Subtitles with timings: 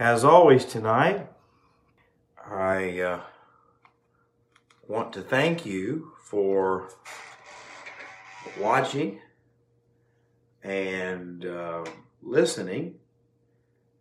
[0.00, 1.28] As always, tonight,
[2.42, 3.20] I uh,
[4.88, 6.88] want to thank you for
[8.58, 9.20] watching
[10.62, 11.84] and uh,
[12.22, 12.94] listening.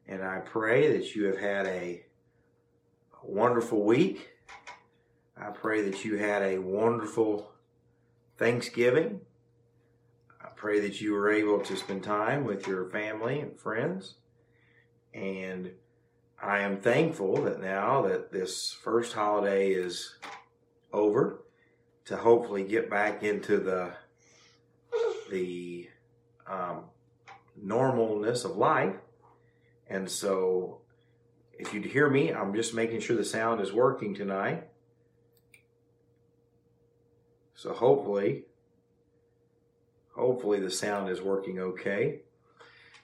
[0.08, 2.06] And I pray that you have had a
[3.22, 4.30] wonderful week.
[5.38, 7.52] I pray that you had a wonderful
[8.38, 9.20] Thanksgiving.
[10.42, 14.16] I pray that you were able to spend time with your family and friends.
[15.14, 15.72] And
[16.42, 20.16] I am thankful that now that this first holiday is
[20.94, 21.44] over,
[22.06, 23.94] to hopefully get back into the
[25.30, 25.88] the
[26.48, 26.86] um,
[27.64, 28.96] normalness of life.
[29.88, 30.80] And so,
[31.58, 34.68] if you'd hear me, I'm just making sure the sound is working tonight.
[37.54, 38.46] So hopefully,
[40.16, 42.22] hopefully the sound is working okay.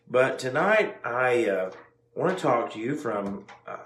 [0.10, 1.72] But tonight I uh,
[2.16, 3.78] want to talk to you from uh,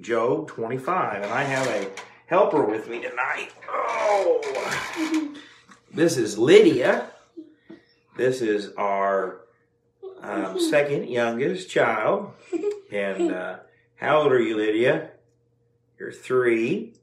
[0.00, 1.90] Job 25, and I have a
[2.26, 3.50] helper with me tonight.
[3.68, 5.34] Oh,
[5.92, 7.10] this is Lydia.
[8.16, 9.40] This is our
[10.22, 12.32] um, second youngest child.
[12.92, 13.58] And uh,
[13.96, 15.10] how old are you, Lydia?
[15.98, 16.94] You're three.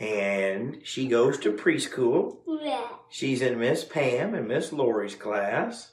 [0.00, 2.38] And she goes to preschool.
[2.46, 2.88] Yeah.
[3.08, 5.92] She's in Miss Pam and Miss Lori's class.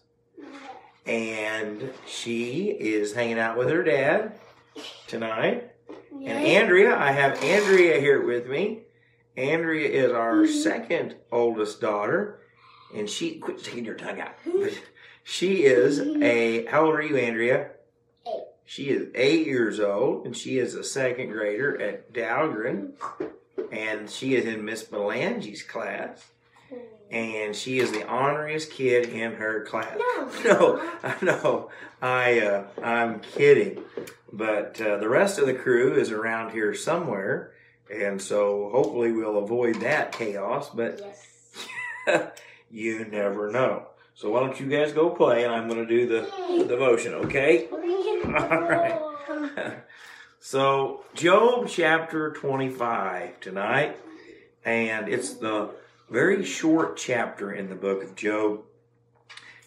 [1.06, 4.34] And she is hanging out with her dad
[5.08, 5.72] tonight.
[6.12, 8.82] And Andrea, I have Andrea here with me.
[9.36, 10.54] Andrea is our mm-hmm.
[10.54, 12.40] second oldest daughter.
[12.96, 14.36] And she, quit sticking your tongue out.
[15.24, 16.24] She is mm-hmm.
[16.24, 17.70] a, how old are you, Andrea?
[18.28, 18.44] Eight.
[18.66, 22.94] She is eight years old, and she is a second grader at Dahlgren.
[22.94, 23.74] Mm-hmm.
[23.74, 26.28] And she is in Miss Belange's class.
[27.12, 29.98] And she is the honoriest kid in her class.
[30.00, 30.30] No.
[30.46, 31.70] No, I know.
[32.02, 33.84] I uh, I'm kidding,
[34.32, 37.52] but uh, the rest of the crew is around here somewhere,
[37.94, 40.70] and so hopefully we'll avoid that chaos.
[40.74, 41.02] But
[42.08, 42.32] Yes.
[42.72, 43.88] you never know.
[44.16, 46.22] So why don't you guys go play, and I'm going to do the,
[46.60, 47.68] the devotion, okay?
[47.72, 49.00] All right.
[50.40, 53.98] So Job chapter 25 tonight,
[54.66, 55.72] and it's the
[56.12, 58.64] very short chapter in the book of Job.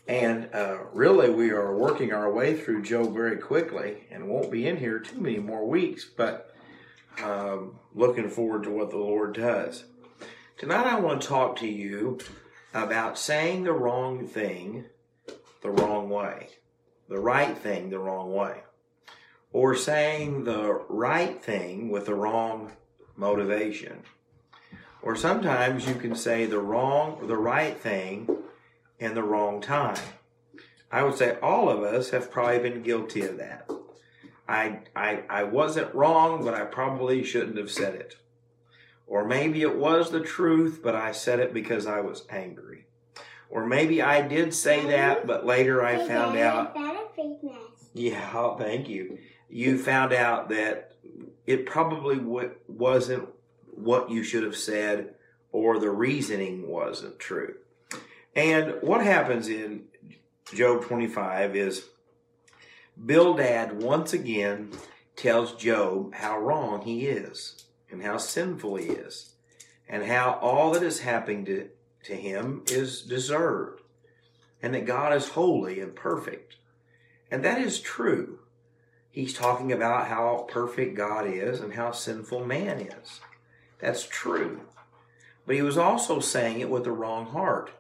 [0.06, 4.68] And uh, really, we are working our way through Job very quickly, and won't be
[4.68, 6.04] in here too many more weeks.
[6.04, 6.54] But
[7.22, 9.84] um, looking forward to what the Lord does.
[10.58, 12.18] Tonight, I want to talk to you
[12.74, 14.84] about saying the wrong thing
[15.62, 16.50] the wrong way,
[17.08, 18.64] the right thing the wrong way,
[19.50, 22.72] or saying the right thing with the wrong
[23.16, 24.02] motivation.
[25.04, 28.26] Or sometimes you can say the wrong, or the right thing
[28.98, 30.00] in the wrong time.
[30.90, 33.68] I would say all of us have probably been guilty of that.
[34.48, 38.16] I, I, I wasn't wrong, but I probably shouldn't have said it.
[39.06, 42.86] Or maybe it was the truth, but I said it because I was angry.
[43.50, 46.74] Or maybe I did say that, but later I found out.
[46.74, 47.90] found a fake mask.
[47.92, 49.18] Yeah, oh, thank you.
[49.50, 50.92] You found out that
[51.46, 52.20] it probably
[52.68, 53.28] wasn't
[53.76, 55.14] what you should have said,
[55.52, 57.54] or the reasoning wasn't true.
[58.34, 59.84] And what happens in
[60.52, 61.86] Job 25 is
[63.02, 64.70] Bildad once again
[65.16, 69.34] tells Job how wrong he is, and how sinful he is,
[69.88, 71.68] and how all that is happening to,
[72.04, 73.82] to him is deserved,
[74.62, 76.56] and that God is holy and perfect.
[77.30, 78.40] And that is true.
[79.10, 83.20] He's talking about how perfect God is and how sinful man is.
[83.84, 84.62] That's true.
[85.44, 87.70] But he was also saying it with the wrong heart.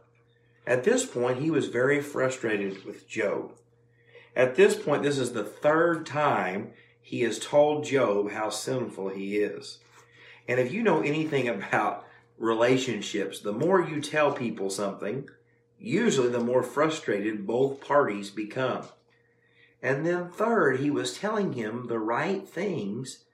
[0.66, 3.52] At this point, he was very frustrated with Job.
[4.36, 9.38] At this point, this is the third time he has told Job how sinful he
[9.38, 9.78] is.
[10.46, 12.04] And if you know anything about
[12.36, 15.30] relationships, the more you tell people something,
[15.78, 18.84] usually the more frustrated both parties become.
[19.82, 23.24] And then, third, he was telling him the right things,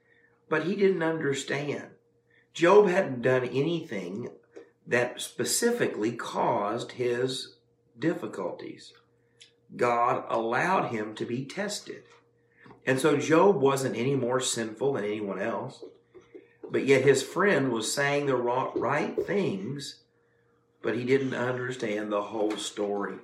[0.47, 1.89] but he didn't understand.
[2.53, 4.29] Job hadn't done anything
[4.85, 7.55] that specifically caused his
[7.97, 8.93] difficulties.
[9.75, 12.03] God allowed him to be tested.
[12.85, 15.83] And so Job wasn't any more sinful than anyone else.
[16.69, 20.01] But yet his friend was saying the right things,
[20.81, 23.15] but he didn't understand the whole story.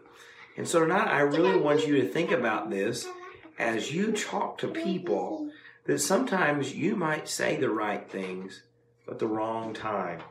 [0.56, 3.08] And so tonight I really want you to think about this
[3.58, 5.50] as you talk to people
[5.86, 8.64] that sometimes you might say the right things,
[9.08, 10.22] but the wrong time.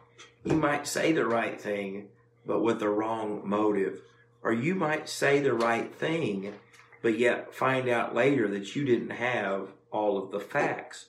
[0.44, 2.08] You might say the right thing,
[2.44, 4.02] but with the wrong motive.
[4.42, 6.52] Or you might say the right thing,
[7.02, 11.06] but yet find out later that you didn't have all of the facts.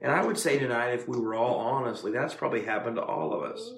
[0.00, 3.32] And I would say tonight, if we were all honestly, that's probably happened to all
[3.32, 3.70] of us.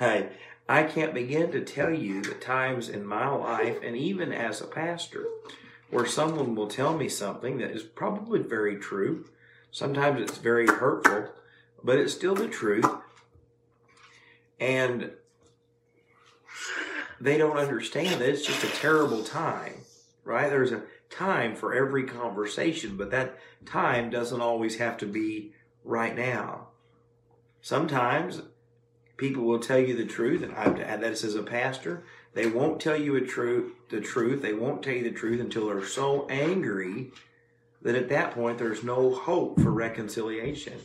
[0.00, 0.28] I,
[0.66, 4.66] I can't begin to tell you the times in my life, and even as a
[4.66, 5.26] pastor,
[5.90, 9.26] where someone will tell me something that is probably very true.
[9.70, 11.28] Sometimes it's very hurtful,
[11.82, 12.86] but it's still the truth.
[14.58, 15.12] And
[17.20, 19.74] they don't understand that it's just a terrible time,
[20.24, 20.50] right?
[20.50, 25.52] There's a time for every conversation, but that time doesn't always have to be
[25.84, 26.68] right now.
[27.60, 28.42] Sometimes
[29.16, 32.04] people will tell you the truth, and I've had this as a pastor.
[32.34, 34.42] They won't tell you truth, the truth.
[34.42, 37.12] They won't tell you the truth until they're so angry
[37.82, 40.80] that at that point there's no hope for reconciliation.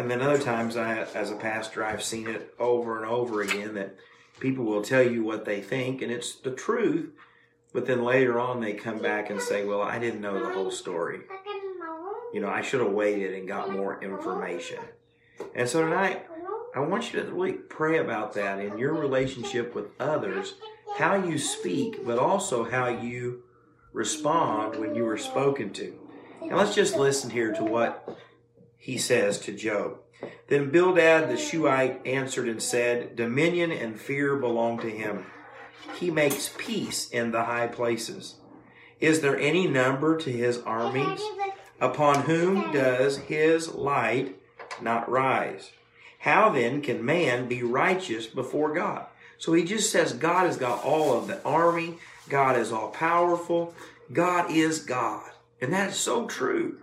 [0.00, 3.74] And then other times, I, as a pastor, I've seen it over and over again
[3.74, 3.96] that
[4.40, 7.10] people will tell you what they think, and it's the truth.
[7.74, 10.70] But then later on, they come back and say, "Well, I didn't know the whole
[10.70, 11.20] story.
[12.32, 14.78] You know, I should have waited and got more information."
[15.54, 16.26] And so tonight,
[16.74, 20.54] I want you to really pray about that in your relationship with others,
[20.96, 23.42] how you speak, but also how you
[23.92, 25.92] respond when you are spoken to.
[26.40, 28.16] And let's just listen here to what
[28.80, 29.98] he says to Job.
[30.48, 35.26] Then Bildad the Shuhite answered and said, Dominion and fear belong to him.
[35.98, 38.36] He makes peace in the high places.
[38.98, 41.20] Is there any number to his armies?
[41.80, 44.36] Upon whom does his light
[44.80, 45.70] not rise?
[46.20, 49.06] How then can man be righteous before God?
[49.38, 51.96] So he just says God has got all of the army.
[52.28, 53.74] God is all powerful.
[54.12, 55.30] God is God.
[55.60, 56.78] And that is so true.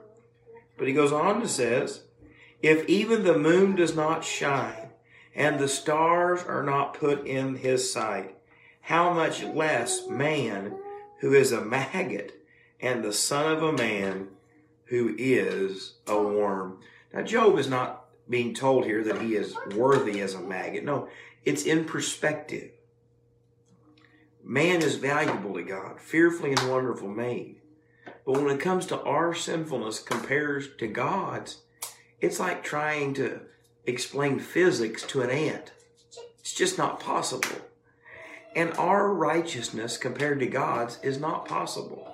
[0.77, 2.03] But he goes on to says,
[2.61, 4.89] if even the moon does not shine
[5.35, 8.35] and the stars are not put in his sight,
[8.81, 10.75] how much less man
[11.19, 12.33] who is a maggot
[12.79, 14.29] and the son of a man
[14.85, 16.79] who is a worm.
[17.13, 20.83] Now, Job is not being told here that he is worthy as a maggot.
[20.83, 21.09] No,
[21.45, 22.71] it's in perspective.
[24.43, 27.56] Man is valuable to God, fearfully and wonderful made.
[28.27, 31.61] But when it comes to our sinfulness compared to God's,
[32.19, 33.39] it's like trying to
[33.85, 35.71] explain physics to an ant.
[36.39, 37.61] It's just not possible.
[38.53, 42.13] And our righteousness compared to God's is not possible.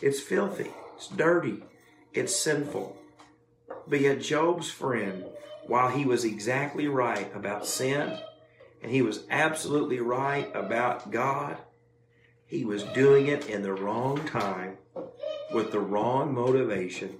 [0.00, 1.62] It's filthy, it's dirty,
[2.14, 2.96] it's sinful.
[3.86, 5.26] But yet, Job's friend,
[5.66, 8.18] while he was exactly right about sin
[8.82, 11.58] and he was absolutely right about God,
[12.46, 14.78] he was doing it in the wrong time
[15.52, 17.18] with the wrong motivation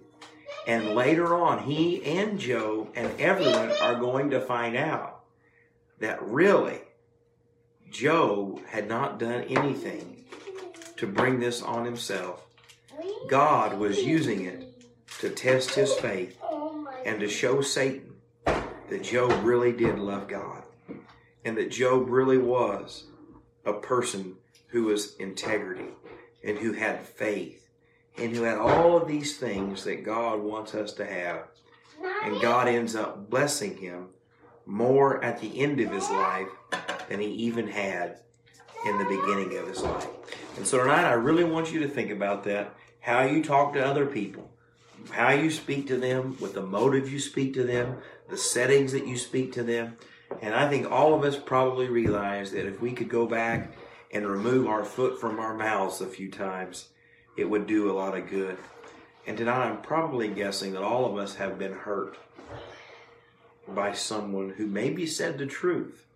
[0.67, 5.25] and later on, he and Job and everyone are going to find out
[5.99, 6.79] that really
[7.91, 10.25] Job had not done anything
[10.97, 12.47] to bring this on himself.
[13.29, 14.65] God was using it
[15.21, 16.39] to test his faith
[17.05, 20.63] and to show Satan that Job really did love God
[21.45, 23.05] and that Job really was
[23.65, 24.37] a person
[24.69, 25.89] who was integrity
[26.45, 27.60] and who had faith
[28.17, 31.45] and who had all of these things that God wants us to have.
[32.25, 34.09] And God ends up blessing him
[34.67, 36.49] more at the end of his life
[37.09, 38.21] than he even had
[38.87, 40.07] in the beginning of his life.
[40.57, 43.85] And so tonight, I really want you to think about that how you talk to
[43.85, 44.51] other people,
[45.11, 47.97] how you speak to them, with the motive you speak to them,
[48.29, 49.97] the settings that you speak to them.
[50.43, 53.73] And I think all of us probably realize that if we could go back
[54.13, 56.91] and remove our foot from our mouths a few times,
[57.37, 58.57] it would do a lot of good.
[59.27, 62.17] And tonight I'm probably guessing that all of us have been hurt
[63.69, 66.07] by someone who maybe said the truth,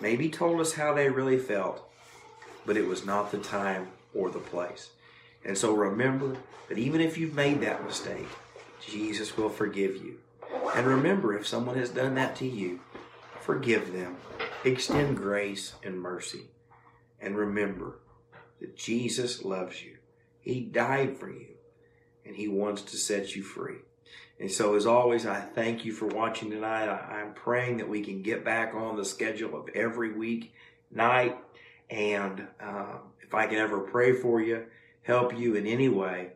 [0.00, 1.88] maybe told us how they really felt,
[2.66, 4.90] but it was not the time or the place.
[5.44, 6.36] And so remember
[6.68, 8.28] that even if you've made that mistake,
[8.80, 10.18] Jesus will forgive you.
[10.74, 12.80] And remember, if someone has done that to you,
[13.40, 14.16] forgive them.
[14.64, 16.50] Extend grace and mercy.
[17.20, 17.98] And remember
[18.60, 19.96] that Jesus loves you.
[20.44, 21.46] He died for you
[22.24, 23.78] and He wants to set you free.
[24.38, 26.88] And so, as always, I thank you for watching tonight.
[26.88, 30.52] I, am praying that we can get back on the schedule of every week
[30.90, 31.38] night.
[31.88, 34.64] And uh, if I can ever pray for you,
[35.02, 36.32] help you in any way,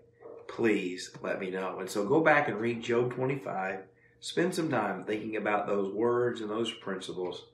[0.46, 1.80] please let me know.
[1.80, 3.80] And so, go back and read Job 25.
[4.20, 7.44] Spend some time thinking about those words and those principles.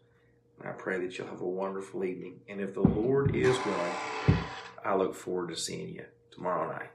[0.63, 2.41] I pray that you'll have a wonderful evening.
[2.49, 4.39] And if the Lord is willing,
[4.85, 6.91] I look forward to seeing you tomorrow night.